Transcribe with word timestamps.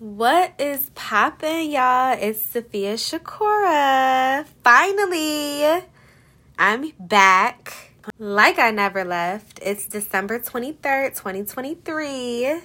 What 0.00 0.54
is 0.58 0.90
poppin', 0.94 1.70
y'all? 1.70 2.16
It's 2.18 2.42
Safia 2.54 2.94
Shakoora. 2.94 4.46
Finally, 4.64 5.84
I'm 6.58 6.92
back. 6.98 7.92
Like 8.18 8.58
I 8.58 8.70
never 8.70 9.04
left. 9.04 9.60
It's 9.60 9.84
December 9.84 10.40
23rd, 10.40 11.10
2023. 11.10 12.62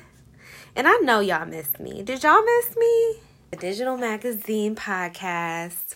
And 0.77 0.87
I 0.87 0.95
know 1.03 1.19
y'all 1.19 1.45
missed 1.45 1.77
me. 1.77 2.03
Did 2.03 2.23
y'all 2.23 2.41
miss 2.41 2.77
me? 2.77 3.15
The 3.51 3.57
Digital 3.57 3.97
Magazine 3.97 4.73
Podcast. 4.73 5.95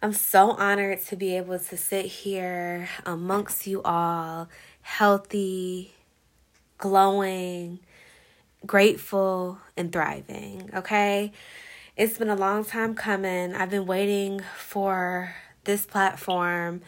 I'm 0.00 0.12
so 0.12 0.52
honored 0.52 1.02
to 1.06 1.16
be 1.16 1.36
able 1.36 1.58
to 1.58 1.76
sit 1.76 2.06
here 2.06 2.88
amongst 3.04 3.66
you 3.66 3.82
all, 3.82 4.48
healthy, 4.82 5.94
glowing, 6.78 7.80
grateful, 8.66 9.58
and 9.76 9.92
thriving. 9.92 10.70
Okay. 10.74 11.32
It's 11.96 12.18
been 12.18 12.30
a 12.30 12.36
long 12.36 12.64
time 12.64 12.94
coming. 12.94 13.54
I've 13.54 13.70
been 13.70 13.86
waiting 13.86 14.40
for 14.56 15.34
this 15.64 15.84
platform 15.84 16.80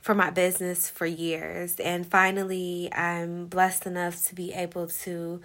for 0.00 0.14
my 0.14 0.30
business 0.30 0.90
for 0.90 1.06
years. 1.06 1.78
And 1.80 2.06
finally, 2.06 2.92
I'm 2.92 3.46
blessed 3.46 3.86
enough 3.86 4.24
to 4.26 4.34
be 4.34 4.52
able 4.52 4.88
to 4.88 5.40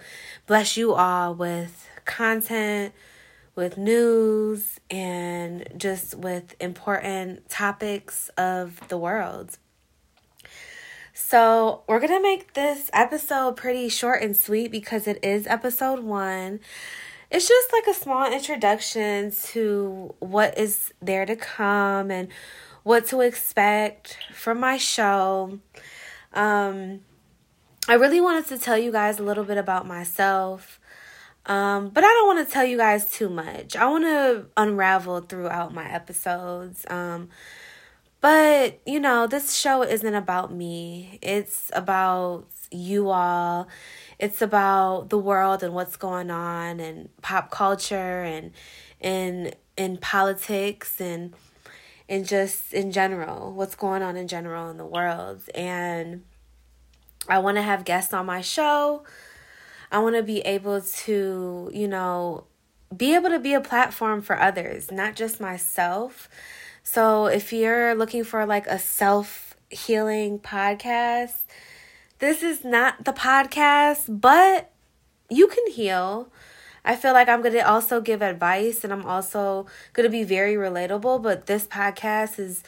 bless 0.46 0.76
you 0.76 0.94
all 0.94 1.34
with 1.34 1.88
content, 2.04 2.92
with 3.54 3.78
news, 3.78 4.80
and 4.90 5.68
just 5.76 6.16
with 6.16 6.54
important 6.60 7.48
topics 7.48 8.30
of 8.36 8.80
the 8.88 8.98
world. 8.98 9.58
So, 11.20 11.82
we're 11.88 11.98
going 11.98 12.12
to 12.12 12.22
make 12.22 12.54
this 12.54 12.90
episode 12.92 13.56
pretty 13.56 13.88
short 13.88 14.22
and 14.22 14.36
sweet 14.36 14.70
because 14.70 15.08
it 15.08 15.18
is 15.22 15.48
episode 15.48 15.98
one. 15.98 16.60
It's 17.28 17.46
just 17.46 17.72
like 17.72 17.88
a 17.88 17.92
small 17.92 18.32
introduction 18.32 19.32
to 19.46 20.14
what 20.20 20.56
is 20.56 20.94
there 21.02 21.26
to 21.26 21.34
come 21.34 22.12
and 22.12 22.28
what 22.84 23.06
to 23.08 23.20
expect 23.20 24.16
from 24.32 24.60
my 24.60 24.76
show. 24.76 25.58
Um, 26.32 27.00
I 27.88 27.94
really 27.94 28.20
wanted 28.20 28.46
to 28.46 28.58
tell 28.58 28.78
you 28.78 28.92
guys 28.92 29.18
a 29.18 29.24
little 29.24 29.44
bit 29.44 29.58
about 29.58 29.88
myself. 29.88 30.80
Um, 31.46 31.88
but 31.88 32.04
I 32.04 32.06
don't 32.06 32.36
want 32.36 32.46
to 32.46 32.52
tell 32.54 32.64
you 32.64 32.76
guys 32.76 33.10
too 33.10 33.28
much. 33.28 33.74
I 33.74 33.86
want 33.86 34.04
to 34.04 34.46
unravel 34.56 35.22
throughout 35.22 35.74
my 35.74 35.90
episodes. 35.90 36.86
Um, 36.88 37.28
but, 38.20 38.80
you 38.86 39.00
know, 39.00 39.26
this 39.26 39.54
show 39.54 39.82
isn't 39.82 40.14
about 40.14 40.52
me, 40.52 41.18
it's 41.22 41.70
about 41.74 42.46
you 42.70 43.10
all. 43.10 43.68
It's 44.18 44.42
about 44.42 45.10
the 45.10 45.18
world 45.18 45.62
and 45.62 45.74
what's 45.74 45.96
going 45.96 46.30
on 46.30 46.80
and 46.80 47.08
pop 47.22 47.50
culture 47.50 48.22
and 48.22 48.52
in 49.00 49.52
in 49.76 49.96
politics 49.96 51.00
and 51.00 51.34
and 52.08 52.26
just 52.26 52.72
in 52.72 52.90
general, 52.90 53.52
what's 53.52 53.74
going 53.74 54.02
on 54.02 54.16
in 54.16 54.28
general 54.28 54.70
in 54.70 54.76
the 54.76 54.86
world. 54.86 55.42
And 55.54 56.24
I 57.28 57.38
want 57.38 57.56
to 57.56 57.62
have 57.62 57.84
guests 57.84 58.12
on 58.14 58.26
my 58.26 58.40
show. 58.40 59.04
I 59.92 59.98
want 60.00 60.16
to 60.16 60.22
be 60.22 60.40
able 60.40 60.80
to, 60.80 61.70
you 61.72 61.88
know, 61.88 62.44
be 62.96 63.14
able 63.14 63.28
to 63.28 63.38
be 63.38 63.52
a 63.52 63.60
platform 63.60 64.22
for 64.22 64.38
others, 64.38 64.90
not 64.90 65.14
just 65.14 65.40
myself. 65.40 66.28
So 66.90 67.26
if 67.26 67.52
you're 67.52 67.94
looking 67.94 68.24
for 68.24 68.46
like 68.46 68.66
a 68.66 68.78
self 68.78 69.54
healing 69.68 70.38
podcast, 70.38 71.34
this 72.18 72.42
is 72.42 72.64
not 72.64 73.04
the 73.04 73.12
podcast, 73.12 74.06
but 74.08 74.70
you 75.28 75.48
can 75.48 75.70
heal. 75.70 76.32
I 76.86 76.96
feel 76.96 77.12
like 77.12 77.28
I'm 77.28 77.42
going 77.42 77.52
to 77.52 77.68
also 77.68 78.00
give 78.00 78.22
advice 78.22 78.84
and 78.84 78.92
I'm 78.94 79.04
also 79.04 79.66
going 79.92 80.04
to 80.04 80.10
be 80.10 80.24
very 80.24 80.54
relatable, 80.54 81.22
but 81.22 81.44
this 81.44 81.66
podcast 81.66 82.38
is 82.38 82.62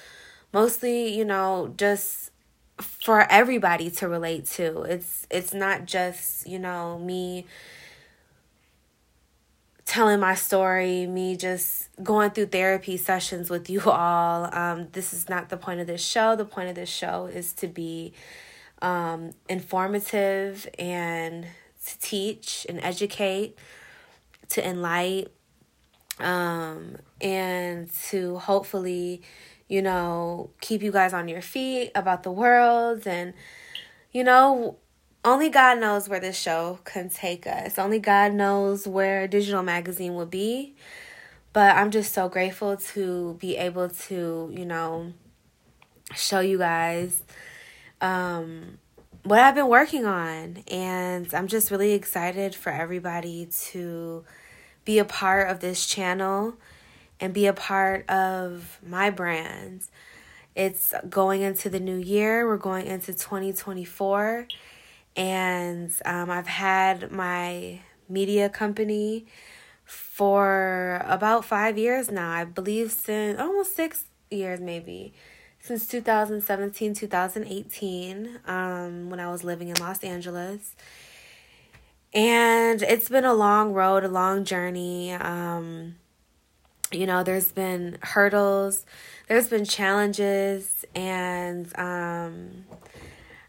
mostly, 0.53 1.17
you 1.17 1.25
know, 1.25 1.73
just 1.79 2.31
for 2.79 3.23
everybody 3.33 3.91
to 3.93 4.07
relate 4.07 4.45
to. 4.49 4.83
It's 4.83 5.27
it's 5.31 5.55
not 5.55 5.87
just, 5.87 6.47
you 6.47 6.59
know, 6.59 6.99
me 6.99 7.47
telling 9.91 10.21
my 10.21 10.37
story, 10.37 11.05
me 11.09 11.37
just 11.37 11.89
going 12.01 12.31
through 12.31 12.47
therapy 12.47 12.97
sessions 12.97 13.51
with 13.51 13.69
you 13.69 13.83
all. 13.91 14.49
Um, 14.55 14.87
this 14.93 15.13
is 15.13 15.29
not 15.29 15.49
the 15.49 15.57
point 15.57 15.81
of 15.81 15.89
this 15.89 16.01
show. 16.01 16.37
The 16.37 16.45
point 16.45 16.69
of 16.69 16.77
this 16.77 16.89
show 16.89 17.27
is 17.27 17.53
to 17.55 17.67
be 17.67 18.13
um, 18.81 19.33
informative 19.49 20.69
and 20.79 21.45
to 21.87 21.99
teach 21.99 22.67
and 22.69 22.79
educate, 22.85 23.59
to 24.51 24.65
enlighten, 24.65 25.33
um, 26.21 26.99
and 27.21 27.93
to 28.11 28.39
hopefully, 28.39 29.23
you 29.69 29.83
know, 29.83 30.51
keep 30.61 30.85
you 30.85 30.93
guys 30.93 31.13
on 31.13 31.27
your 31.27 31.43
feet 31.43 31.91
about 31.97 32.23
the 32.23 32.31
world 32.31 33.09
and, 33.09 33.35
you 34.13 34.23
know, 34.23 34.77
only 35.25 35.51
God 35.51 35.79
knows 35.79 36.09
where 36.09 36.21
this 36.21 36.39
show 36.39 36.79
can 36.85 37.11
take 37.11 37.47
us. 37.47 37.79
Only 37.79 37.99
God 37.99 38.33
knows 38.33 38.87
where 38.87 39.29
Digital 39.29 39.63
Magazine 39.63 40.15
will 40.15 40.27
be. 40.27 40.75
But 41.53 41.77
I'm 41.77 41.91
just 41.91 42.15
so 42.15 42.29
grateful 42.29 42.77
to 42.77 43.35
be 43.41 43.57
able 43.57 43.89
to, 43.89 44.51
you 44.55 44.65
know, 44.65 45.13
show 46.15 46.41
you 46.41 46.59
guys 46.59 47.23
um, 48.01 48.79
what 49.25 49.41
I've 49.41 49.55
been 49.55 49.69
working 49.69 50.07
on. 50.07 50.63
And 50.69 51.33
I'm 51.35 51.49
just 51.49 51.71
really 51.71 51.93
excited 51.93 52.55
for 52.55 52.71
everybody 52.71 53.47
to 53.47 54.25
be 54.85 54.99
a 54.99 55.05
part 55.05 55.51
of 55.51 55.61
this 55.61 55.87
channel 55.87 56.55
and 57.19 57.35
be 57.35 57.47
a 57.47 57.53
part 57.53 58.09
of 58.09 58.79
my 58.87 59.11
brand. 59.11 59.83
It's 60.55 60.95
going 61.09 61.43
into 61.43 61.69
the 61.69 61.81
new 61.81 61.99
year, 61.99 62.47
we're 62.47 62.57
going 62.57 62.87
into 62.87 63.13
2024 63.13 64.47
and 65.17 65.93
um, 66.05 66.31
I've 66.31 66.47
had 66.47 67.11
my 67.11 67.81
media 68.09 68.49
company 68.49 69.27
for 69.85 71.03
about 71.05 71.45
five 71.45 71.77
years 71.77 72.11
now. 72.11 72.31
I 72.31 72.45
believe 72.45 72.93
since 72.93 73.39
almost 73.41 73.75
six 73.75 74.05
years, 74.31 74.61
maybe 74.61 75.13
since 75.61 75.87
2017, 75.87 76.95
2018, 76.95 78.41
um, 78.47 79.11
when 79.11 79.21
I 79.21 79.31
was 79.31 79.45
living 79.45 79.69
in 79.69 79.77
Los 79.77 80.03
Angeles. 80.03 80.75
And 82.13 82.83
it's 82.83 83.09
been 83.09 83.25
a 83.25 83.35
long 83.35 83.73
road, 83.73 84.03
a 84.03 84.09
long 84.09 84.45
journey. 84.45 85.13
Um, 85.13 85.97
you 86.91 87.07
know, 87.07 87.23
there's 87.23 87.53
been 87.53 87.99
hurdles, 88.03 88.85
there's 89.29 89.49
been 89.49 89.65
challenges, 89.65 90.85
and 90.95 91.71
um, 91.79 92.65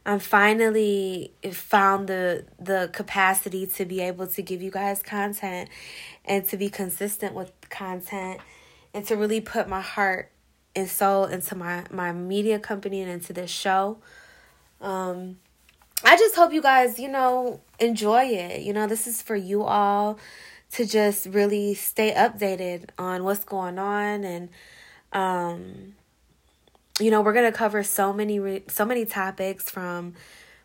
I'm 0.06 0.20
finally 0.20 1.32
found 1.52 2.08
the 2.08 2.46
the 2.60 2.90
capacity 2.92 3.68
to 3.68 3.86
be 3.86 4.02
able 4.02 4.28
to 4.28 4.42
give 4.42 4.62
you 4.62 4.72
guys 4.72 5.04
content 5.04 5.70
and 6.26 6.46
to 6.50 6.58
be 6.58 6.70
consistent 6.70 7.36
with 7.36 7.52
content 7.70 8.40
and 8.94 9.06
to 9.08 9.16
really 9.16 9.42
put 9.42 9.70
my 9.70 9.82
heart 9.82 10.32
and 10.76 10.90
soul 10.90 11.26
into 11.26 11.56
my 11.56 11.86
my 11.92 12.12
media 12.12 12.58
company 12.58 13.02
and 13.02 13.12
into 13.12 13.32
this 13.32 13.52
show. 13.52 13.98
Um 14.80 15.38
I 16.04 16.18
just 16.18 16.36
hope 16.36 16.52
you 16.52 16.64
guys, 16.64 16.98
you 16.98 17.08
know, 17.08 17.62
enjoy 17.80 18.24
it. 18.24 18.62
You 18.62 18.74
know, 18.74 18.88
this 18.88 19.06
is 19.06 19.22
for 19.22 19.36
you 19.36 19.64
all 19.64 20.18
to 20.72 20.86
just 20.86 21.28
really 21.28 21.76
stay 21.76 22.12
updated 22.14 22.90
on 22.98 23.24
what's 23.24 23.44
going 23.44 23.78
on 23.78 24.24
and 24.24 24.50
um 25.14 25.94
you 27.00 27.12
know, 27.12 27.22
we're 27.22 27.34
going 27.34 27.52
to 27.52 27.57
cover 27.57 27.84
so 27.84 28.13
many 28.13 28.63
so 28.68 28.85
many 28.85 29.06
topics 29.06 29.69
from 29.69 30.13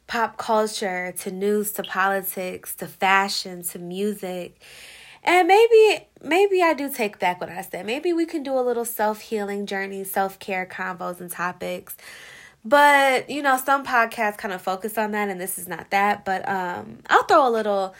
pop 0.07 0.37
culture 0.37 1.13
to 1.19 1.31
news 1.31 1.73
to 1.73 1.83
politics 1.83 2.75
to 2.77 2.87
fashion 2.87 3.63
to 3.63 3.79
music. 3.79 4.61
And 5.25 5.49
maybe 5.49 6.07
maybe 6.23 6.63
I 6.63 6.75
do 6.75 6.91
take 6.93 7.19
back 7.19 7.41
what 7.41 7.51
I 7.51 7.63
said. 7.63 7.87
Maybe 7.87 8.13
we 8.13 8.27
can 8.27 8.43
do 8.43 8.59
a 8.59 8.61
little 8.63 8.85
self-healing 8.85 9.67
journey, 9.67 10.05
self-care 10.05 10.67
combos 10.67 11.21
and 11.21 11.31
topics. 11.31 11.97
But, 12.65 13.31
you 13.31 13.43
know, 13.43 13.57
some 13.57 13.85
podcasts 13.85 14.39
kind 14.39 14.53
of 14.53 14.61
focus 14.61 14.99
on 14.99 15.13
that 15.13 15.29
and 15.29 15.41
this 15.41 15.59
is 15.59 15.69
not 15.69 15.91
that, 15.91 16.25
but 16.25 16.49
um 16.49 16.99
I'll 17.09 17.25
throw 17.25 17.49
a 17.49 17.51
little, 17.51 17.95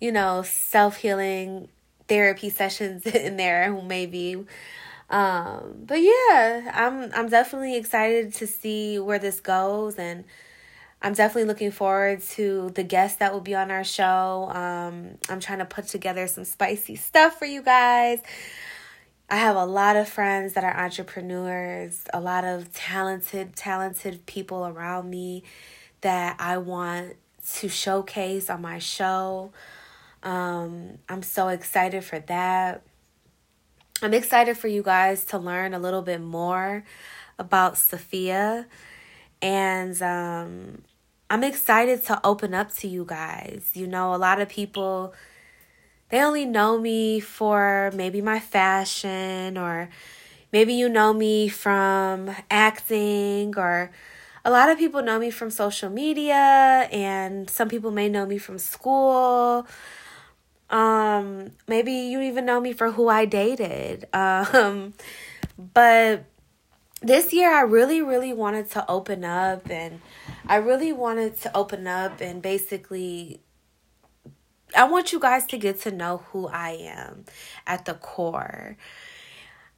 you 0.00 0.12
know, 0.12 0.42
self-healing 0.42 1.68
therapy 2.08 2.50
sessions 2.60 3.06
in 3.06 3.36
there 3.36 3.72
maybe 3.82 4.44
um, 5.10 5.82
but 5.84 6.00
yeah, 6.00 6.70
I'm 6.72 7.10
I'm 7.12 7.28
definitely 7.28 7.76
excited 7.76 8.32
to 8.34 8.46
see 8.46 8.98
where 8.98 9.18
this 9.18 9.40
goes 9.40 9.96
and 9.96 10.24
I'm 11.02 11.14
definitely 11.14 11.48
looking 11.48 11.70
forward 11.70 12.20
to 12.32 12.70
the 12.74 12.84
guests 12.84 13.18
that 13.18 13.32
will 13.32 13.40
be 13.40 13.54
on 13.54 13.70
our 13.70 13.84
show. 13.84 14.48
Um, 14.50 15.18
I'm 15.28 15.40
trying 15.40 15.58
to 15.60 15.64
put 15.64 15.88
together 15.88 16.26
some 16.28 16.44
spicy 16.44 16.94
stuff 16.96 17.38
for 17.38 17.46
you 17.46 17.62
guys. 17.62 18.20
I 19.28 19.36
have 19.36 19.56
a 19.56 19.64
lot 19.64 19.96
of 19.96 20.08
friends 20.08 20.52
that 20.54 20.64
are 20.64 20.76
entrepreneurs, 20.76 22.04
a 22.12 22.20
lot 22.20 22.44
of 22.44 22.72
talented, 22.74 23.56
talented 23.56 24.26
people 24.26 24.66
around 24.66 25.08
me 25.08 25.44
that 26.02 26.36
I 26.38 26.58
want 26.58 27.14
to 27.54 27.68
showcase 27.68 28.50
on 28.50 28.60
my 28.60 28.78
show. 28.78 29.52
Um, 30.22 30.98
I'm 31.08 31.22
so 31.22 31.48
excited 31.48 32.04
for 32.04 32.18
that. 32.18 32.82
I'm 34.02 34.14
excited 34.14 34.56
for 34.56 34.68
you 34.68 34.82
guys 34.82 35.24
to 35.26 35.38
learn 35.38 35.74
a 35.74 35.78
little 35.78 36.00
bit 36.00 36.22
more 36.22 36.84
about 37.38 37.74
Safia. 37.74 38.64
And 39.42 40.00
um, 40.02 40.82
I'm 41.28 41.44
excited 41.44 42.04
to 42.06 42.18
open 42.24 42.54
up 42.54 42.72
to 42.76 42.88
you 42.88 43.04
guys. 43.04 43.72
You 43.74 43.86
know, 43.86 44.14
a 44.14 44.16
lot 44.16 44.40
of 44.40 44.48
people, 44.48 45.12
they 46.08 46.22
only 46.22 46.46
know 46.46 46.78
me 46.78 47.20
for 47.20 47.90
maybe 47.94 48.22
my 48.22 48.40
fashion, 48.40 49.58
or 49.58 49.90
maybe 50.50 50.72
you 50.72 50.88
know 50.88 51.12
me 51.12 51.48
from 51.48 52.34
acting, 52.50 53.56
or 53.58 53.90
a 54.46 54.50
lot 54.50 54.70
of 54.70 54.78
people 54.78 55.02
know 55.02 55.18
me 55.18 55.30
from 55.30 55.50
social 55.50 55.90
media, 55.90 56.88
and 56.90 57.50
some 57.50 57.68
people 57.68 57.90
may 57.90 58.08
know 58.08 58.24
me 58.24 58.38
from 58.38 58.58
school. 58.58 59.66
Um, 60.70 61.50
maybe 61.68 61.92
you 61.92 62.20
even 62.20 62.46
know 62.46 62.60
me 62.60 62.72
for 62.72 62.92
who 62.92 63.08
I 63.08 63.24
dated. 63.24 64.06
Um, 64.14 64.94
but 65.74 66.24
this 67.02 67.32
year 67.32 67.52
I 67.52 67.62
really, 67.62 68.02
really 68.02 68.32
wanted 68.32 68.70
to 68.72 68.90
open 68.90 69.24
up 69.24 69.68
and 69.70 70.00
I 70.46 70.56
really 70.56 70.92
wanted 70.92 71.40
to 71.42 71.56
open 71.56 71.86
up 71.86 72.20
and 72.20 72.40
basically 72.40 73.40
I 74.76 74.84
want 74.84 75.12
you 75.12 75.18
guys 75.18 75.46
to 75.46 75.58
get 75.58 75.80
to 75.82 75.90
know 75.90 76.18
who 76.30 76.46
I 76.46 76.70
am 76.70 77.24
at 77.66 77.84
the 77.84 77.94
core. 77.94 78.76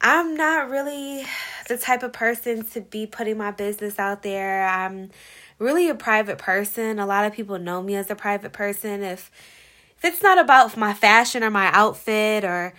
I'm 0.01 0.35
not 0.35 0.69
really 0.69 1.25
the 1.69 1.77
type 1.77 2.03
of 2.03 2.11
person 2.11 2.65
to 2.67 2.81
be 2.81 3.07
putting 3.07 3.37
my 3.37 3.51
business 3.51 3.97
out 3.97 4.21
there. 4.21 4.67
I'm 4.67 5.11
really 5.59 5.87
a 5.89 5.95
private 5.95 6.37
person. 6.37 6.99
A 6.99 7.05
lot 7.05 7.25
of 7.25 7.33
people 7.33 7.57
know 7.57 7.81
me 7.81 7.95
as 7.95 8.11
a 8.11 8.15
private 8.15 8.51
person. 8.51 9.01
If 9.01 9.31
it's 10.03 10.21
not 10.21 10.37
about 10.37 10.75
my 10.77 10.93
fashion 10.93 11.43
or 11.43 11.49
my 11.49 11.71
outfit 11.71 12.43
or 12.43 12.73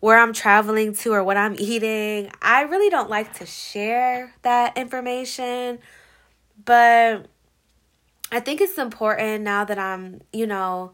where 0.00 0.18
I'm 0.18 0.32
traveling 0.32 0.94
to 0.94 1.12
or 1.12 1.24
what 1.24 1.36
I'm 1.36 1.56
eating. 1.58 2.30
I 2.40 2.62
really 2.62 2.88
don't 2.88 3.10
like 3.10 3.34
to 3.38 3.46
share 3.46 4.32
that 4.42 4.78
information, 4.78 5.80
but 6.64 7.26
I 8.30 8.40
think 8.40 8.60
it's 8.60 8.78
important 8.78 9.42
now 9.42 9.64
that 9.64 9.78
I'm, 9.78 10.20
you 10.32 10.46
know, 10.46 10.92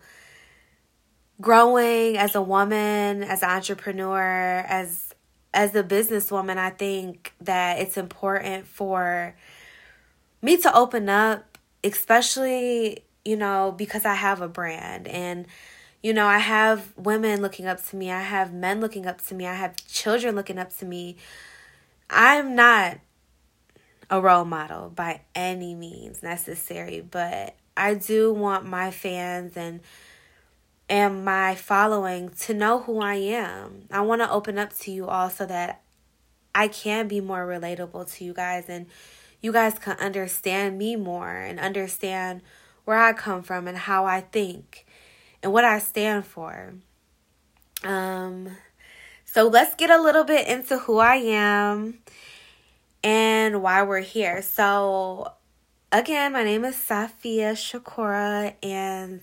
growing 1.40 2.16
as 2.16 2.34
a 2.34 2.42
woman, 2.42 3.22
as 3.22 3.42
an 3.42 3.50
entrepreneur, 3.50 4.64
as 4.66 5.14
as 5.52 5.74
a 5.76 5.84
businesswoman, 5.84 6.56
I 6.56 6.70
think 6.70 7.32
that 7.40 7.78
it's 7.78 7.96
important 7.96 8.66
for 8.66 9.36
me 10.42 10.56
to 10.58 10.74
open 10.76 11.08
up, 11.08 11.58
especially, 11.84 13.04
you 13.24 13.36
know, 13.36 13.74
because 13.76 14.04
I 14.04 14.14
have 14.14 14.40
a 14.40 14.48
brand 14.48 15.08
and 15.08 15.46
you 16.02 16.12
know, 16.12 16.26
I 16.26 16.36
have 16.36 16.92
women 16.98 17.40
looking 17.40 17.66
up 17.66 17.82
to 17.86 17.96
me, 17.96 18.10
I 18.10 18.20
have 18.20 18.52
men 18.52 18.78
looking 18.78 19.06
up 19.06 19.22
to 19.26 19.34
me, 19.34 19.46
I 19.46 19.54
have 19.54 19.74
children 19.86 20.34
looking 20.34 20.58
up 20.58 20.76
to 20.76 20.84
me. 20.84 21.16
I'm 22.10 22.54
not 22.54 22.98
a 24.10 24.20
role 24.20 24.44
model 24.44 24.90
by 24.90 25.22
any 25.34 25.74
means 25.74 26.22
necessary, 26.22 27.00
but 27.00 27.56
I 27.74 27.94
do 27.94 28.34
want 28.34 28.66
my 28.66 28.90
fans 28.90 29.56
and 29.56 29.80
and 30.88 31.24
my 31.24 31.54
following 31.54 32.28
to 32.28 32.52
know 32.52 32.80
who 32.80 33.00
I 33.00 33.14
am. 33.14 33.86
I 33.90 34.02
want 34.02 34.20
to 34.20 34.30
open 34.30 34.58
up 34.58 34.74
to 34.80 34.90
you 34.90 35.06
all 35.06 35.30
so 35.30 35.46
that 35.46 35.80
I 36.54 36.68
can 36.68 37.08
be 37.08 37.22
more 37.22 37.46
relatable 37.46 38.12
to 38.16 38.24
you 38.24 38.34
guys 38.34 38.66
and 38.68 38.86
you 39.40 39.52
guys 39.52 39.78
can 39.78 39.96
understand 39.96 40.78
me 40.78 40.96
more 40.96 41.30
and 41.30 41.58
understand 41.58 42.42
where 42.84 42.98
I 42.98 43.12
come 43.12 43.42
from 43.42 43.66
and 43.66 43.76
how 43.76 44.04
I 44.04 44.20
think 44.20 44.86
and 45.42 45.52
what 45.52 45.64
I 45.64 45.78
stand 45.78 46.26
for. 46.26 46.74
Um, 47.82 48.56
so 49.24 49.48
let's 49.48 49.74
get 49.74 49.90
a 49.90 50.00
little 50.00 50.24
bit 50.24 50.46
into 50.48 50.78
who 50.78 50.98
I 50.98 51.16
am 51.16 51.98
and 53.02 53.62
why 53.62 53.82
we're 53.82 54.00
here. 54.00 54.42
So, 54.42 55.32
again, 55.92 56.32
my 56.32 56.44
name 56.44 56.64
is 56.64 56.76
Safia 56.76 57.52
Shakoora, 57.52 58.54
and 58.62 59.20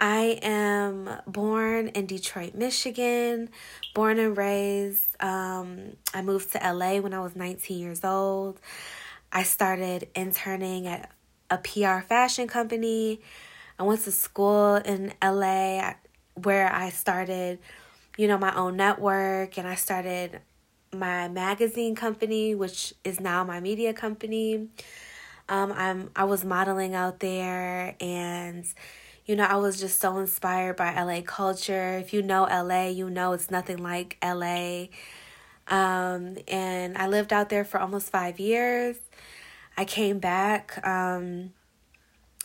I 0.00 0.38
am 0.42 1.10
born 1.26 1.88
in 1.88 2.06
Detroit, 2.06 2.54
Michigan, 2.54 3.50
born 3.94 4.18
and 4.18 4.36
raised. 4.36 5.22
Um, 5.22 5.96
I 6.14 6.22
moved 6.22 6.52
to 6.52 6.58
LA 6.58 6.96
when 7.00 7.12
I 7.12 7.20
was 7.20 7.36
19 7.36 7.78
years 7.78 8.02
old. 8.02 8.58
I 9.30 9.42
started 9.42 10.08
interning 10.14 10.86
at 10.86 11.10
a 11.52 11.58
PR 11.58 12.00
fashion 12.00 12.48
company. 12.48 13.20
I 13.78 13.82
went 13.82 14.00
to 14.02 14.12
school 14.12 14.76
in 14.76 15.12
LA 15.22 15.94
where 16.34 16.72
I 16.72 16.88
started, 16.88 17.58
you 18.16 18.26
know, 18.26 18.38
my 18.38 18.54
own 18.56 18.76
network 18.76 19.58
and 19.58 19.68
I 19.68 19.74
started 19.74 20.40
my 20.94 21.28
magazine 21.28 21.94
company, 21.94 22.54
which 22.54 22.94
is 23.04 23.20
now 23.20 23.44
my 23.44 23.60
media 23.60 23.92
company. 23.92 24.68
Um, 25.48 25.72
I'm 25.72 26.10
I 26.16 26.24
was 26.24 26.44
modeling 26.44 26.94
out 26.94 27.20
there 27.20 27.96
and 28.00 28.64
you 29.26 29.36
know, 29.36 29.44
I 29.44 29.56
was 29.56 29.78
just 29.78 30.00
so 30.00 30.18
inspired 30.18 30.76
by 30.76 31.00
LA 31.00 31.20
culture. 31.20 31.98
If 31.98 32.12
you 32.12 32.22
know 32.22 32.44
LA, 32.44 32.88
you 32.88 33.08
know 33.08 33.34
it's 33.34 33.50
nothing 33.50 33.78
like 33.78 34.16
LA. 34.22 34.86
Um, 35.68 36.38
and 36.48 36.98
I 36.98 37.06
lived 37.08 37.32
out 37.32 37.48
there 37.48 37.64
for 37.64 37.78
almost 37.78 38.10
five 38.10 38.40
years. 38.40 38.96
I 39.76 39.84
came 39.84 40.18
back. 40.18 40.86
Um, 40.86 41.52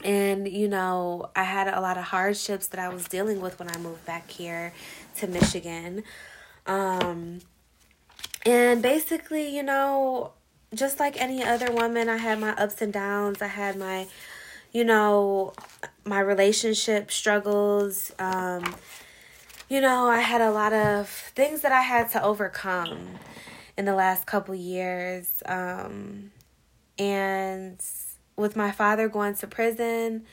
and 0.04 0.48
you 0.48 0.68
know 0.68 1.30
i 1.36 1.44
had 1.44 1.68
a 1.68 1.82
lot 1.82 1.98
of 1.98 2.04
hardships 2.06 2.68
that 2.68 2.80
i 2.80 2.88
was 2.88 3.08
dealing 3.08 3.42
with 3.42 3.58
when 3.60 3.70
i 3.70 3.78
moved 3.78 4.06
back 4.06 4.30
here 4.30 4.74
to 5.16 5.28
michigan. 5.28 6.04
Um 6.66 7.40
and 8.46 8.82
basically 8.82 9.56
you 9.56 9.64
know 9.64 10.34
just 10.76 11.00
like 11.00 11.20
any 11.20 11.44
other 11.44 11.72
woman 11.72 12.10
i 12.10 12.18
had 12.18 12.40
my 12.40 12.52
ups 12.52 12.82
and 12.82 12.94
downs. 12.94 13.42
I 13.42 13.48
had 13.48 13.76
my 13.78 14.08
you 14.72 14.84
know 14.84 15.54
my 16.06 16.20
relationship 16.20 17.10
struggles. 17.10 18.12
Um 18.20 18.76
you 19.70 19.82
know 19.82 20.08
i 20.08 20.20
had 20.20 20.42
a 20.42 20.52
lot 20.52 20.74
of 20.74 21.10
things 21.10 21.62
that 21.62 21.72
i 21.72 21.82
had 21.82 22.10
to 22.12 22.24
overcome 22.24 23.18
in 23.78 23.86
the 23.86 23.96
last 23.96 24.26
couple 24.26 24.54
years. 24.54 25.42
Um 25.46 26.32
and 26.98 27.82
with 28.36 28.56
my 28.56 28.72
father 28.72 29.10
going 29.10 29.36
to 29.36 29.48
prison, 29.48 30.26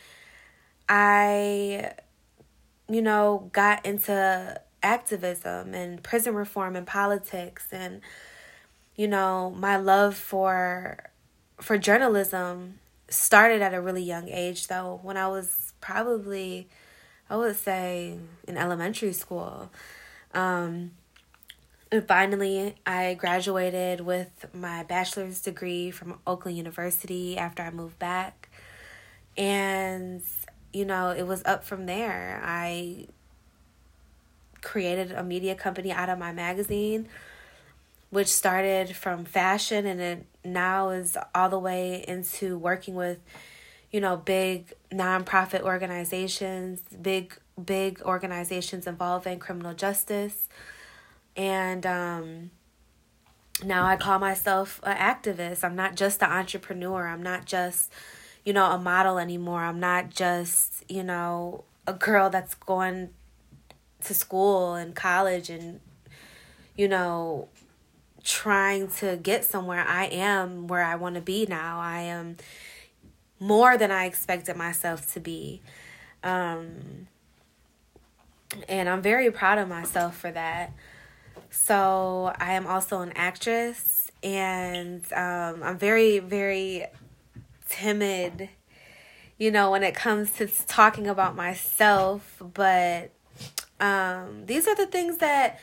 I, 0.88 1.92
you 2.88 3.02
know, 3.02 3.50
got 3.52 3.84
into 3.86 4.60
activism 4.84 5.74
and 5.74 6.02
prison 6.02 6.34
reform 6.34 6.76
and 6.76 6.86
politics 6.86 7.66
and 7.72 8.02
you 8.96 9.08
know 9.08 9.50
my 9.56 9.78
love 9.78 10.14
for 10.14 11.10
for 11.58 11.78
journalism 11.78 12.78
started 13.08 13.62
at 13.62 13.72
a 13.72 13.80
really 13.80 14.02
young 14.02 14.28
age 14.28 14.66
though 14.66 15.00
when 15.02 15.16
i 15.16 15.26
was 15.26 15.72
probably 15.80 16.68
i 17.30 17.36
would 17.36 17.56
say 17.56 18.18
in 18.46 18.58
elementary 18.58 19.12
school. 19.12 19.70
Um 20.34 20.90
and 21.94 22.08
finally, 22.08 22.74
I 22.84 23.14
graduated 23.14 24.00
with 24.00 24.46
my 24.52 24.82
bachelor's 24.82 25.40
degree 25.40 25.92
from 25.92 26.18
Oakland 26.26 26.56
University 26.56 27.38
after 27.38 27.62
I 27.62 27.70
moved 27.70 28.00
back. 28.00 28.48
And, 29.36 30.20
you 30.72 30.84
know, 30.86 31.10
it 31.10 31.22
was 31.22 31.44
up 31.44 31.62
from 31.62 31.86
there. 31.86 32.42
I 32.44 33.06
created 34.60 35.12
a 35.12 35.22
media 35.22 35.54
company 35.54 35.92
out 35.92 36.08
of 36.08 36.18
my 36.18 36.32
magazine, 36.32 37.08
which 38.10 38.26
started 38.26 38.96
from 38.96 39.24
fashion 39.24 39.86
and 39.86 40.00
it 40.00 40.26
now 40.44 40.88
is 40.88 41.16
all 41.32 41.48
the 41.48 41.60
way 41.60 42.04
into 42.08 42.58
working 42.58 42.96
with, 42.96 43.20
you 43.92 44.00
know, 44.00 44.16
big 44.16 44.72
nonprofit 44.90 45.60
organizations, 45.60 46.80
big, 47.00 47.38
big 47.64 48.02
organizations 48.02 48.88
involving 48.88 49.38
criminal 49.38 49.74
justice 49.74 50.48
and 51.36 51.84
um, 51.86 52.50
now 53.62 53.86
I 53.86 53.96
call 53.96 54.18
myself 54.18 54.80
an 54.82 54.96
activist. 54.96 55.64
I'm 55.64 55.76
not 55.76 55.96
just 55.96 56.22
an 56.22 56.30
entrepreneur. 56.30 57.06
I'm 57.06 57.22
not 57.22 57.44
just, 57.44 57.92
you 58.44 58.52
know, 58.52 58.70
a 58.70 58.78
model 58.78 59.18
anymore. 59.18 59.62
I'm 59.62 59.80
not 59.80 60.10
just, 60.10 60.84
you 60.88 61.02
know, 61.02 61.64
a 61.86 61.92
girl 61.92 62.30
that's 62.30 62.54
going 62.54 63.10
to 64.04 64.14
school 64.14 64.74
and 64.74 64.94
college 64.94 65.50
and, 65.50 65.80
you 66.76 66.88
know, 66.88 67.48
trying 68.22 68.88
to 68.88 69.18
get 69.22 69.44
somewhere. 69.44 69.84
I 69.86 70.06
am 70.06 70.66
where 70.66 70.82
I 70.82 70.96
want 70.96 71.14
to 71.14 71.20
be 71.20 71.46
now. 71.46 71.78
I 71.80 72.00
am 72.00 72.36
more 73.38 73.76
than 73.76 73.90
I 73.90 74.06
expected 74.06 74.56
myself 74.56 75.12
to 75.12 75.20
be. 75.20 75.60
Um, 76.22 77.08
and 78.68 78.88
I'm 78.88 79.02
very 79.02 79.30
proud 79.30 79.58
of 79.58 79.68
myself 79.68 80.16
for 80.16 80.30
that. 80.30 80.72
So 81.54 82.32
I 82.38 82.52
am 82.54 82.66
also 82.66 83.00
an 83.00 83.12
actress, 83.14 84.10
and 84.22 85.02
um, 85.12 85.62
I'm 85.62 85.78
very, 85.78 86.18
very 86.18 86.86
timid, 87.68 88.50
you 89.38 89.50
know, 89.50 89.70
when 89.70 89.82
it 89.82 89.94
comes 89.94 90.30
to 90.32 90.46
talking 90.46 91.06
about 91.06 91.34
myself. 91.36 92.42
But 92.54 93.12
Um, 93.80 94.46
these 94.46 94.68
are 94.68 94.76
the 94.76 94.86
things 94.86 95.18
that 95.18 95.58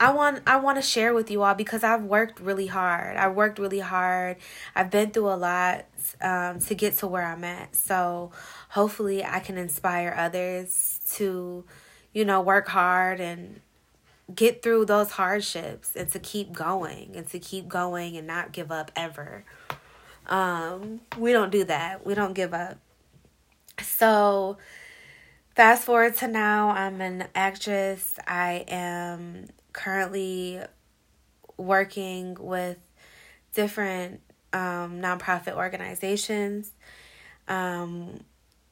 I 0.00 0.12
want 0.12 0.42
I 0.46 0.56
want 0.56 0.76
to 0.78 0.82
share 0.82 1.14
with 1.14 1.30
you 1.30 1.42
all 1.42 1.54
because 1.54 1.84
I've 1.84 2.02
worked 2.02 2.40
really 2.40 2.66
hard. 2.66 3.16
I've 3.16 3.34
worked 3.34 3.58
really 3.58 3.78
hard. 3.80 4.36
I've 4.74 4.90
been 4.90 5.10
through 5.12 5.30
a 5.30 5.38
lot 5.38 5.86
um, 6.20 6.58
to 6.60 6.74
get 6.74 6.98
to 6.98 7.06
where 7.06 7.22
I'm 7.24 7.44
at. 7.44 7.76
So 7.76 8.32
hopefully 8.70 9.24
I 9.24 9.38
can 9.40 9.56
inspire 9.56 10.12
others 10.16 11.00
to, 11.14 11.64
you 12.12 12.24
know, 12.24 12.40
work 12.40 12.68
hard 12.68 13.20
and 13.20 13.60
get 14.34 14.62
through 14.62 14.86
those 14.86 15.12
hardships 15.12 15.94
and 15.96 16.10
to 16.12 16.18
keep 16.18 16.52
going 16.52 17.12
and 17.14 17.26
to 17.28 17.38
keep 17.38 17.68
going 17.68 18.16
and 18.16 18.26
not 18.26 18.52
give 18.52 18.70
up 18.70 18.90
ever. 18.96 19.44
Um, 20.26 21.00
we 21.18 21.32
don't 21.32 21.50
do 21.50 21.64
that. 21.64 22.06
We 22.06 22.14
don't 22.14 22.32
give 22.32 22.54
up. 22.54 22.78
So 23.82 24.58
fast 25.54 25.84
forward 25.84 26.16
to 26.16 26.28
now, 26.28 26.70
I'm 26.70 27.00
an 27.00 27.24
actress. 27.34 28.18
I 28.26 28.64
am 28.68 29.48
currently 29.72 30.60
working 31.56 32.36
with 32.38 32.78
different 33.54 34.20
um, 34.52 35.00
nonprofit 35.00 35.54
organizations. 35.54 36.72
Um, 37.48 38.20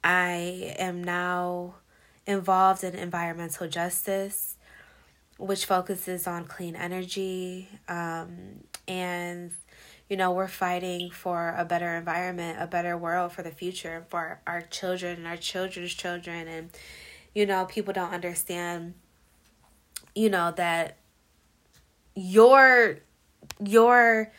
I 0.02 0.74
am 0.78 1.02
now 1.02 1.74
involved 2.26 2.84
in 2.84 2.94
environmental 2.94 3.68
justice, 3.68 4.56
which 5.40 5.64
focuses 5.64 6.26
on 6.26 6.44
clean 6.44 6.76
energy. 6.76 7.68
Um, 7.88 8.64
and, 8.86 9.50
you 10.08 10.16
know, 10.16 10.32
we're 10.32 10.48
fighting 10.48 11.10
for 11.10 11.54
a 11.56 11.64
better 11.64 11.96
environment, 11.96 12.58
a 12.60 12.66
better 12.66 12.96
world 12.96 13.32
for 13.32 13.42
the 13.42 13.50
future, 13.50 14.04
for 14.08 14.40
our 14.46 14.62
children 14.62 15.16
and 15.16 15.26
our 15.26 15.36
children's 15.36 15.94
children. 15.94 16.46
And, 16.46 16.70
you 17.34 17.46
know, 17.46 17.64
people 17.64 17.92
don't 17.92 18.12
understand, 18.12 18.94
you 20.14 20.30
know, 20.30 20.52
that 20.56 20.96
your, 22.14 22.98
your, 23.64 24.30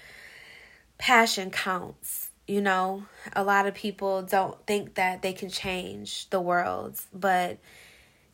passion 1.02 1.50
counts. 1.50 2.30
You 2.48 2.62
know, 2.62 3.06
a 3.34 3.44
lot 3.44 3.66
of 3.66 3.74
people 3.74 4.22
don't 4.22 4.56
think 4.68 4.96
that 4.96 5.22
they 5.22 5.34
can 5.34 5.50
change 5.50 6.30
the 6.30 6.40
world, 6.40 7.02
but 7.14 7.58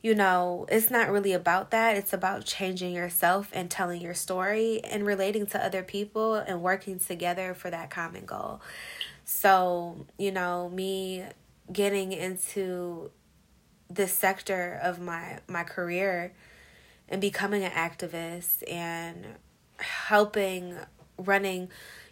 you 0.08 0.16
know, 0.16 0.66
it's 0.70 0.90
not 0.90 1.12
really 1.12 1.34
about 1.34 1.72
that. 1.72 1.98
It's 1.98 2.14
about 2.14 2.46
changing 2.46 2.94
yourself 2.94 3.50
and 3.52 3.70
telling 3.70 4.02
your 4.02 4.14
story 4.14 4.80
and 4.86 5.06
relating 5.06 5.46
to 5.48 5.62
other 5.62 5.84
people 5.84 6.36
and 6.36 6.62
working 6.62 6.98
together 6.98 7.54
for 7.54 7.70
that 7.70 7.90
common 7.90 8.24
goal. 8.24 8.62
So, 9.26 10.06
you 10.18 10.32
know, 10.32 10.70
me 10.70 11.26
getting 11.74 12.14
into 12.14 13.12
this 13.90 14.14
sector 14.14 14.80
of 14.82 15.02
my 15.02 15.40
my 15.46 15.66
career 15.66 16.32
and 17.10 17.20
becoming 17.20 17.66
an 17.66 17.72
activist 17.72 18.64
and 18.72 19.26
helping 19.80 20.78
running 21.18 21.68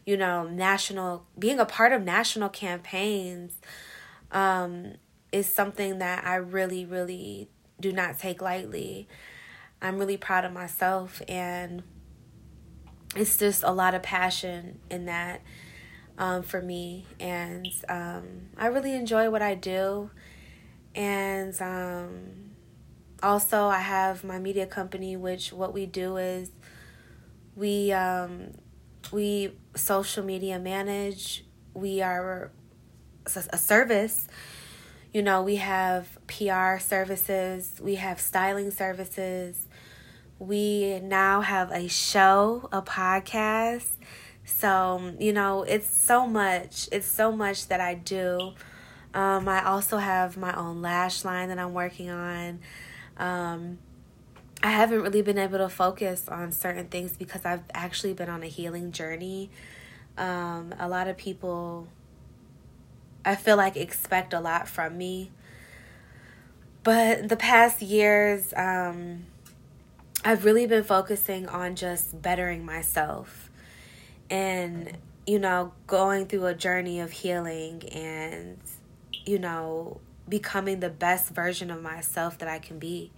you 0.06 0.18
know, 0.18 0.44
national, 0.44 1.25
being 1.40 1.60
a 1.60 1.66
part 1.66 1.94
of 1.94 2.04
national 2.04 2.50
campaigns 2.50 3.54
um, 4.32 4.96
is 5.32 5.48
something 5.48 5.98
that 6.00 6.28
I 6.28 6.36
really, 6.36 6.86
really 6.86 7.50
do 7.79 7.91
not 7.91 8.20
take 8.20 8.41
lightly. 8.41 9.08
I'm 9.82 9.98
really 9.98 10.17
proud 10.17 10.46
of 10.46 10.53
myself, 10.53 11.22
and 11.27 11.84
it's 13.15 13.38
just 13.38 13.63
a 13.63 13.72
lot 13.72 13.94
of 13.94 14.03
passion 14.03 14.79
in 14.89 15.05
that 15.05 15.41
um, 16.17 16.44
for 16.44 16.62
me. 16.62 17.05
And 17.20 17.67
um, 17.88 18.50
I 18.58 18.67
really 18.67 18.94
enjoy 18.94 19.29
what 19.29 19.41
I 19.41 19.55
do. 19.55 20.10
And 20.94 21.60
um, 21.62 22.51
also, 23.22 23.67
I 23.67 23.79
have 23.79 24.24
my 24.24 24.39
media 24.39 24.65
company, 24.65 25.17
which 25.17 25.51
what 25.51 25.74
we 25.74 25.86
do 25.86 26.17
is 26.17 26.51
we 27.55 27.91
um, 27.91 28.51
we 29.12 29.51
social 29.75 30.24
media 30.24 30.60
manage. 30.60 31.46
We 31.74 32.01
are 32.01 32.51
a 33.36 33.58
service. 33.58 34.27
You 35.15 35.22
know, 35.22 35.43
we 35.43 35.55
have 35.55 36.17
PR 36.27 36.77
services, 36.77 37.79
we 37.81 37.95
have 37.95 38.19
styling 38.19 38.69
services. 38.69 39.65
We 40.39 41.00
now 41.00 41.39
have 41.39 41.72
a 41.72 41.88
show, 41.88 42.67
a 42.74 42.81
podcast. 42.81 43.88
So, 44.43 45.13
you 45.17 45.31
know, 45.31 45.63
it's 45.63 45.89
so 45.89 46.27
much. 46.27 46.89
It's 46.91 47.07
so 47.07 47.31
much 47.31 47.69
that 47.69 47.79
I 47.79 47.93
do. 47.93 48.55
Um, 49.13 49.48
I 49.48 49.63
also 49.63 50.00
have 50.00 50.36
my 50.36 50.53
own 50.53 50.81
lash 50.81 51.24
line 51.24 51.48
that 51.48 51.60
I'm 51.60 51.74
working 51.74 52.10
on. 52.10 52.60
Um, 53.15 53.77
I 54.62 54.72
haven't 54.72 55.01
really 55.01 55.22
been 55.22 55.38
able 55.38 55.60
to 55.60 55.69
focus 55.69 56.27
on 56.27 56.51
certain 56.51 56.88
things 56.88 57.15
because 57.15 57.45
I've 57.45 57.63
actually 57.74 58.15
been 58.15 58.27
on 58.27 58.43
a 58.43 58.48
healing 58.48 58.91
journey. 58.91 59.50
Um, 60.17 60.75
a 60.77 60.89
lot 60.89 61.07
of 61.07 61.15
people, 61.15 61.88
I 63.25 63.36
feel 63.36 63.58
like, 63.58 63.75
expect 63.75 64.34
a 64.34 64.39
lot 64.39 64.67
from 64.67 64.98
me. 64.98 65.32
But 66.84 67.29
the 67.29 67.36
past 67.36 67.82
years, 67.82 68.53
um, 68.55 69.25
I've 70.24 70.46
really 70.46 70.67
been 70.67 70.84
focusing 70.84 71.48
on 71.48 71.75
just 71.75 72.22
bettering 72.22 72.63
myself 72.63 73.50
and, 74.29 74.96
you 75.25 75.39
know, 75.39 75.74
going 75.88 76.27
through 76.27 76.46
a 76.46 76.53
journey 76.53 77.00
of 77.00 77.12
healing 77.12 77.84
and, 77.89 78.60
you 79.25 79.39
know, 79.39 80.00
becoming 80.29 80.79
the 80.79 80.89
best 80.89 81.34
version 81.34 81.72
of 81.72 81.82
myself 81.82 82.38
that 82.38 82.48
I 82.48 82.60
can 82.60 82.77
be. 82.77 83.12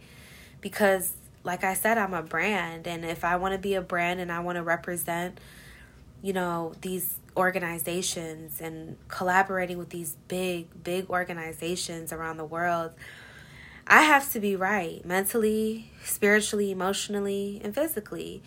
Because 0.61 1.13
like 1.43 1.63
I 1.63 1.73
said, 1.73 1.97
I'm 1.97 2.13
a 2.13 2.21
brand. 2.21 2.87
And 2.87 3.05
if 3.05 3.23
I 3.23 3.37
want 3.37 3.53
to 3.53 3.57
be 3.57 3.73
a 3.73 3.81
brand 3.81 4.19
and 4.19 4.31
I 4.31 4.39
want 4.39 4.57
to 4.57 4.63
represent, 4.63 5.39
you 6.21 6.33
know, 6.33 6.73
these 6.81 7.17
organizations 7.37 8.59
and 8.59 8.97
collaborating 9.07 9.77
with 9.77 9.89
these 9.89 10.17
big, 10.27 10.83
big 10.83 11.09
organizations 11.09 12.11
around 12.11 12.37
the 12.37 12.45
world, 12.45 12.91
I 13.85 14.01
have 14.01 14.31
to 14.33 14.39
be 14.39 14.55
right 14.55 15.05
mentally, 15.05 15.91
spiritually, 16.03 16.71
emotionally, 16.71 17.61
and 17.63 17.73
physically. 17.73 18.41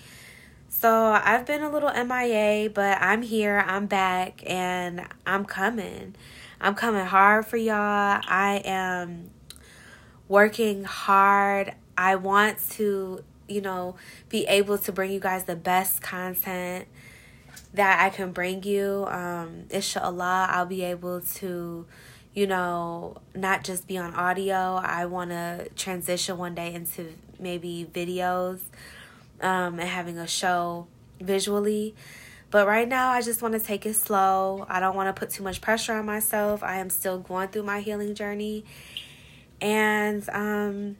So 0.68 1.18
I've 1.22 1.46
been 1.46 1.62
a 1.62 1.70
little 1.70 1.90
MIA, 1.90 2.70
but 2.70 2.98
I'm 3.00 3.22
here, 3.22 3.64
I'm 3.66 3.86
back, 3.86 4.42
and 4.46 5.06
I'm 5.26 5.44
coming. 5.44 6.14
I'm 6.60 6.74
coming 6.74 7.06
hard 7.06 7.46
for 7.46 7.56
y'all. 7.56 8.20
I 8.26 8.62
am 8.64 9.30
working 10.28 10.84
hard. 10.84 11.74
I 11.96 12.16
want 12.16 12.58
to, 12.72 13.24
you 13.48 13.60
know, 13.60 13.96
be 14.28 14.46
able 14.46 14.78
to 14.78 14.92
bring 14.92 15.10
you 15.10 15.20
guys 15.20 15.44
the 15.44 15.56
best 15.56 16.02
content 16.02 16.86
that 17.74 18.02
I 18.02 18.10
can 18.10 18.32
bring 18.32 18.62
you. 18.62 19.06
Um, 19.08 19.64
inshallah, 19.70 20.48
I'll 20.50 20.66
be 20.66 20.82
able 20.82 21.20
to, 21.20 21.86
you 22.34 22.46
know, 22.46 23.18
not 23.34 23.64
just 23.64 23.86
be 23.86 23.96
on 23.96 24.14
audio. 24.14 24.80
I 24.82 25.06
want 25.06 25.30
to 25.30 25.68
transition 25.76 26.38
one 26.38 26.54
day 26.54 26.74
into 26.74 27.14
maybe 27.38 27.88
videos 27.92 28.60
um, 29.40 29.78
and 29.78 29.88
having 29.88 30.18
a 30.18 30.26
show 30.26 30.86
visually. 31.20 31.94
But 32.50 32.66
right 32.66 32.88
now, 32.88 33.10
I 33.10 33.22
just 33.22 33.42
want 33.42 33.54
to 33.54 33.60
take 33.60 33.86
it 33.86 33.94
slow. 33.94 34.66
I 34.68 34.80
don't 34.80 34.96
want 34.96 35.14
to 35.14 35.18
put 35.18 35.30
too 35.30 35.44
much 35.44 35.60
pressure 35.60 35.94
on 35.94 36.06
myself. 36.06 36.64
I 36.64 36.78
am 36.78 36.90
still 36.90 37.18
going 37.18 37.48
through 37.48 37.62
my 37.62 37.80
healing 37.80 38.14
journey. 38.16 38.64
And, 39.60 40.28
um, 40.30 40.96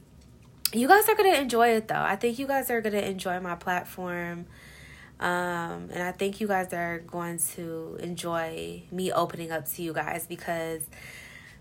you 0.73 0.87
guys 0.87 1.09
are 1.09 1.17
going 1.17 1.33
to 1.33 1.41
enjoy 1.41 1.71
it 1.71 1.89
though. 1.89 2.00
I 2.00 2.17
think 2.17 2.39
you 2.39 2.47
guys 2.47 2.71
are 2.71 2.81
going 2.81 2.93
to 2.93 3.05
enjoy 3.05 3.41
my 3.41 3.57
platform. 3.57 4.47
Um, 5.21 5.91
and 5.93 6.03
I 6.03 6.12
think 6.12 6.41
you 6.41 6.49
guys 6.49 6.73
are 6.73 7.00
going 7.00 7.39
to 7.55 7.99
enjoy 8.00 8.83
me 8.91 9.12
opening 9.12 9.53
up 9.53 9.69
to 9.73 9.83
you 9.83 9.93
guys 9.93 10.27
because 10.27 10.83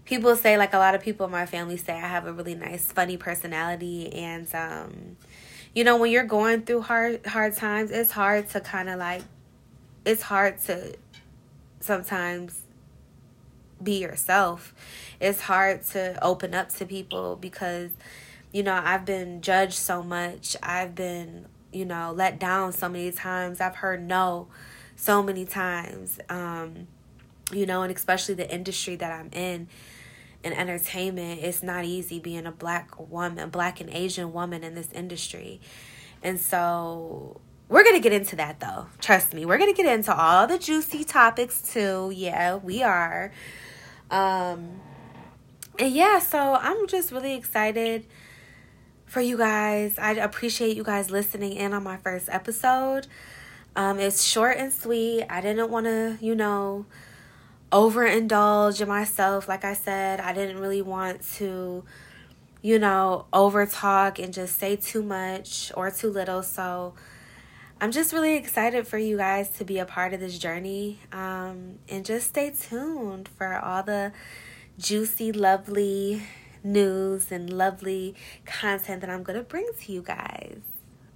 people 0.06 0.36
say, 0.36 0.58
like 0.58 0.74
a 0.74 0.78
lot 0.78 0.96
of 0.96 1.01
people 1.01 1.25
in 1.25 1.32
my 1.32 1.46
family 1.46 1.78
say, 1.78 1.94
I 1.94 2.08
have 2.08 2.25
a 2.25 2.34
really 2.34 2.56
nice, 2.56 2.92
funny 2.92 3.18
personality. 3.18 4.12
And, 4.13 4.48
um, 4.56 5.18
you 5.75 5.84
know, 5.84 5.98
when 5.98 6.12
you're 6.12 6.24
going 6.24 6.62
through 6.63 6.82
hard, 6.82 7.25
hard 7.25 7.56
times, 7.56 7.92
it's 7.92 8.12
hard 8.12 8.50
to 8.50 8.62
kind 8.62 8.89
of 8.89 8.98
like, 8.98 9.24
it's 10.06 10.24
hard 10.24 10.60
to 10.62 10.96
sometimes 11.82 12.62
be 13.84 14.00
yourself. 14.00 14.74
It's 15.20 15.42
hard 15.42 15.84
to 15.88 16.18
open 16.24 16.54
up 16.54 16.70
to 16.75 16.86
people 16.86 17.36
because 17.36 17.92
you 18.51 18.63
know, 18.63 18.82
I've 18.84 19.06
been 19.06 19.42
judged 19.42 19.74
so 19.74 20.01
much. 20.01 20.58
I've 20.63 20.96
been, 20.96 21.46
you 21.72 21.86
know, 21.86 22.14
let 22.16 22.40
down 22.40 22.72
so 22.74 22.90
many 22.90 23.12
times. 23.12 23.62
I've 23.62 23.76
heard 23.76 24.06
no 24.06 24.48
so 24.96 25.24
many 25.24 25.46
times. 25.46 26.20
Um, 26.30 26.88
you 27.52 27.66
know, 27.66 27.84
and 27.84 27.96
especially 27.96 28.36
the 28.36 28.52
industry 28.52 28.96
that 28.96 29.12
I'm 29.12 29.30
in 29.32 29.68
in 30.44 30.54
entertainment, 30.54 31.42
it's 31.42 31.62
not 31.62 31.84
easy 31.84 32.20
being 32.20 32.46
a 32.46 32.52
black 32.52 32.98
woman, 33.10 33.50
black 33.50 33.82
and 33.82 33.90
Asian 33.90 34.32
woman 34.32 34.64
in 34.64 34.74
this 34.74 34.90
industry. 34.94 35.60
And 36.24 36.40
so 36.40 37.42
we're 37.68 37.84
going 37.84 37.96
to 37.96 38.02
get 38.02 38.14
into 38.14 38.36
that 38.38 38.60
though. 38.60 38.88
Trust 39.00 39.34
me. 39.34 39.46
We're 39.46 39.58
going 39.58 39.74
to 39.74 39.82
get 39.82 39.92
into 39.92 40.16
all 40.16 40.48
the 40.48 40.58
juicy 40.58 41.04
topics 41.04 41.62
too. 41.62 42.12
Yeah, 42.14 42.56
we 42.56 42.84
are. 42.84 43.32
Um 44.10 44.82
and 45.78 45.94
yeah, 45.94 46.20
so 46.20 46.56
I'm 46.56 46.88
just 46.88 47.12
really 47.12 47.36
excited 47.36 48.06
for 49.10 49.22
you 49.22 49.38
guys. 49.38 49.98
I 49.98 50.12
appreciate 50.13 50.78
you 50.78 50.84
guys 50.84 51.10
listening 51.10 51.54
in 51.54 51.74
on 51.74 51.84
my 51.84 51.98
first 51.98 52.30
episode. 52.30 53.08
Um, 53.75 54.00
it's 54.00 54.24
short 54.24 54.58
and 54.58 54.72
sweet. 54.72 55.25
I 55.30 55.42
didn't 55.42 55.72
want 55.72 55.88
to, 55.88 56.18
you 56.22 56.36
know, 56.36 56.86
overindulge 57.72 58.82
in 58.82 58.88
myself. 58.88 59.48
Like 59.48 59.66
I 59.66 59.74
said, 59.74 60.20
I 60.20 60.34
didn't 60.34 60.60
really 60.60 60.84
want 60.84 61.24
to, 61.38 61.84
you 62.62 62.78
know, 62.78 63.25
over 63.34 63.66
talk 63.66 64.20
and 64.20 64.32
just 64.32 64.60
say 64.60 64.75
too 64.75 65.01
much 65.01 65.72
or 65.75 65.89
too 65.89 66.12
little. 66.12 66.44
So 66.44 66.94
I'm 67.82 67.92
just 67.92 68.13
really 68.13 68.36
excited 68.36 68.88
for 68.88 69.00
you 69.00 69.18
guys 69.18 69.50
to 69.58 69.66
be 69.66 69.80
a 69.80 69.86
part 69.86 70.13
of 70.13 70.20
this 70.20 70.38
journey. 70.38 71.00
Um, 71.12 71.80
and 71.89 72.06
just 72.06 72.28
stay 72.28 72.51
tuned 72.51 73.28
for 73.28 73.58
all 73.58 73.82
the 73.82 74.12
juicy, 74.78 75.32
lovely 75.32 76.22
news 76.63 77.32
and 77.32 77.51
lovely 77.51 78.16
content 78.46 79.01
that 79.01 79.10
I'm 79.10 79.24
going 79.24 79.38
to 79.38 79.44
bring 79.44 79.70
to 79.82 79.92
you 79.92 80.01
guys. 80.01 80.60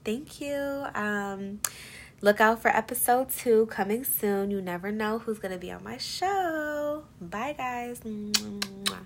Thank 0.03 0.41
you. 0.41 0.85
Um, 0.93 1.61
look 2.21 2.41
out 2.41 2.61
for 2.61 2.69
episode 2.69 3.29
two 3.29 3.67
coming 3.67 4.03
soon. 4.03 4.51
You 4.51 4.61
never 4.61 4.91
know 4.91 5.19
who's 5.19 5.39
going 5.39 5.53
to 5.53 5.57
be 5.57 5.71
on 5.71 5.83
my 5.83 5.97
show. 5.97 7.03
Bye, 7.21 7.55
guys. 7.57 7.99
Mwah. 8.01 9.05